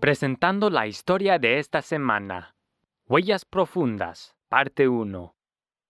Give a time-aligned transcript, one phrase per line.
[0.00, 2.54] Presentando la historia de esta semana.
[3.08, 5.34] Huellas Profundas, parte 1.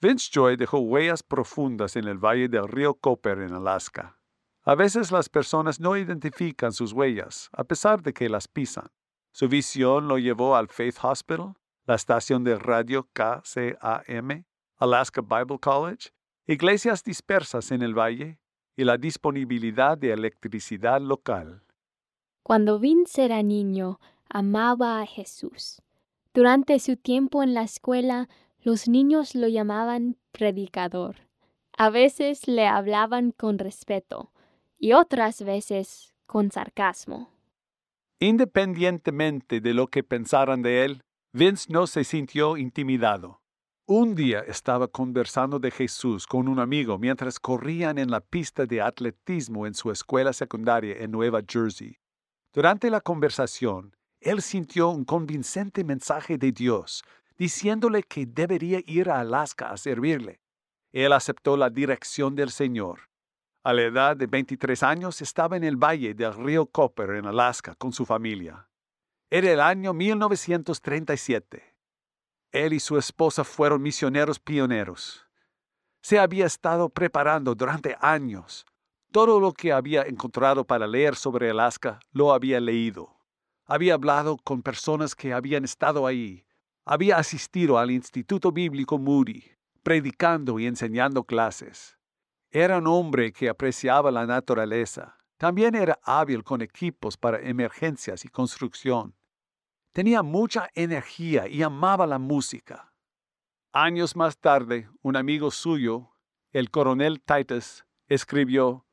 [0.00, 4.18] Vince Joy dejó huellas profundas en el valle del río Copper en Alaska.
[4.64, 8.88] A veces las personas no identifican sus huellas, a pesar de que las pisan.
[9.32, 11.52] Su visión lo llevó al Faith Hospital,
[11.84, 14.44] la estación de radio KCAM,
[14.78, 16.10] Alaska Bible College,
[16.52, 18.38] iglesias dispersas en el valle
[18.76, 21.62] y la disponibilidad de electricidad local.
[22.42, 25.82] Cuando Vince era niño, amaba a Jesús.
[26.34, 28.28] Durante su tiempo en la escuela,
[28.62, 31.16] los niños lo llamaban predicador.
[31.76, 34.32] A veces le hablaban con respeto
[34.78, 37.30] y otras veces con sarcasmo.
[38.18, 43.39] Independientemente de lo que pensaran de él, Vince no se sintió intimidado.
[43.92, 48.80] Un día estaba conversando de Jesús con un amigo mientras corrían en la pista de
[48.80, 51.98] atletismo en su escuela secundaria en Nueva Jersey.
[52.52, 57.02] Durante la conversación, él sintió un convincente mensaje de Dios,
[57.36, 60.40] diciéndole que debería ir a Alaska a servirle.
[60.92, 63.08] Él aceptó la dirección del Señor.
[63.64, 67.74] A la edad de 23 años estaba en el valle del río Copper en Alaska
[67.74, 68.68] con su familia.
[69.30, 71.69] Era el año 1937.
[72.52, 75.26] Él y su esposa fueron misioneros pioneros.
[76.02, 78.66] Se había estado preparando durante años.
[79.12, 83.16] Todo lo que había encontrado para leer sobre Alaska lo había leído.
[83.66, 86.44] Había hablado con personas que habían estado ahí.
[86.84, 89.44] Había asistido al Instituto Bíblico Moody,
[89.82, 91.96] predicando y enseñando clases.
[92.50, 95.16] Era un hombre que apreciaba la naturaleza.
[95.36, 99.14] También era hábil con equipos para emergencias y construcción.
[99.92, 102.92] Tenía mucha energía y amaba la música.
[103.72, 106.12] Años más tarde, un amigo suyo,
[106.52, 108.86] el coronel Titus, escribió,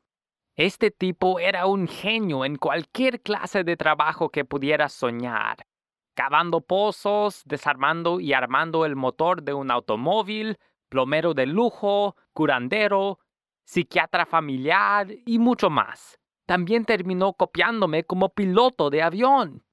[0.56, 5.68] Este tipo era un genio en cualquier clase de trabajo que pudiera soñar.
[6.16, 10.58] Cavando pozos, desarmando y armando el motor de un automóvil,
[10.90, 13.20] plomero de lujo, curandero,
[13.66, 16.20] psiquiatra familiar y mucho más.
[16.48, 19.67] También terminó copiándome como piloto de avión.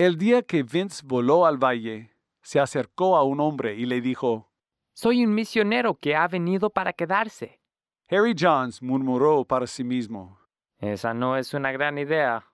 [0.00, 4.50] El día que Vince voló al valle, se acercó a un hombre y le dijo,
[4.94, 7.60] Soy un misionero que ha venido para quedarse.
[8.08, 10.40] Harry Johns murmuró para sí mismo.
[10.78, 12.46] Esa no es una gran idea.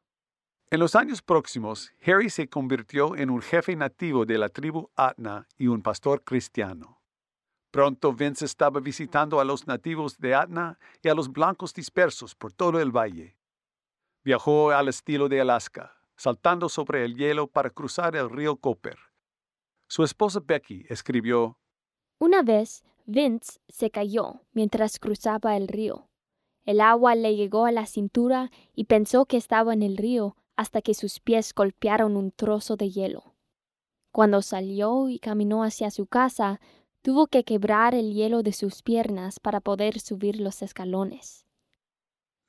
[0.73, 5.47] En los años próximos, Harry se convirtió en un jefe nativo de la tribu Atna
[5.57, 7.01] y un pastor cristiano.
[7.71, 12.53] Pronto Vince estaba visitando a los nativos de Atna y a los blancos dispersos por
[12.53, 13.37] todo el valle.
[14.25, 18.99] Viajó al estilo de Alaska, saltando sobre el hielo para cruzar el río Copper.
[19.89, 21.59] Su esposa Becky escribió,
[22.19, 26.09] Una vez, Vince se cayó mientras cruzaba el río.
[26.65, 30.83] El agua le llegó a la cintura y pensó que estaba en el río hasta
[30.83, 33.35] que sus pies golpearon un trozo de hielo.
[34.11, 36.61] Cuando salió y caminó hacia su casa,
[37.03, 41.47] tuvo que quebrar el hielo de sus piernas para poder subir los escalones.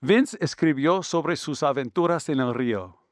[0.01, 3.06] Vince escribió sobre sus aventuras en el río.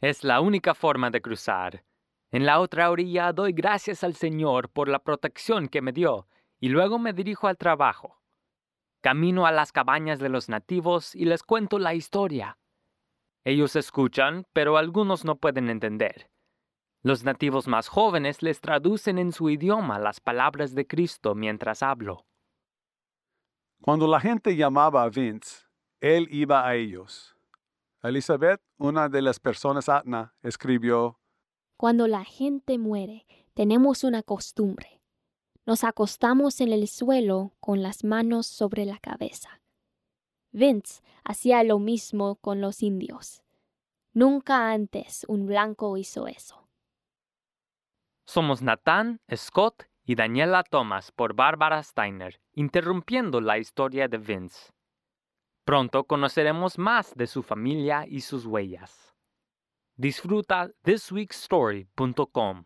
[0.00, 1.84] Es la única forma de cruzar.
[2.30, 6.28] En la otra orilla doy gracias al Señor por la protección que me dio
[6.60, 8.20] y luego me dirijo al trabajo.
[9.00, 12.58] Camino a las cabañas de los nativos y les cuento la historia.
[13.44, 16.30] Ellos escuchan, pero algunos no pueden entender.
[17.02, 22.26] Los nativos más jóvenes les traducen en su idioma las palabras de Cristo mientras hablo.
[23.80, 25.64] Cuando la gente llamaba a Vince,
[26.00, 27.37] él iba a ellos.
[28.02, 31.18] Elizabeth, una de las personas Atna, escribió,
[31.76, 35.00] Cuando la gente muere, tenemos una costumbre.
[35.66, 39.60] Nos acostamos en el suelo con las manos sobre la cabeza.
[40.52, 43.42] Vince hacía lo mismo con los indios.
[44.12, 46.68] Nunca antes un blanco hizo eso.
[48.26, 54.70] Somos Nathan, Scott y Daniela Thomas por Barbara Steiner, interrumpiendo la historia de Vince.
[55.68, 59.14] Pronto conoceremos más de su familia y sus huellas.
[59.98, 62.64] Disfruta thisweekstory.com.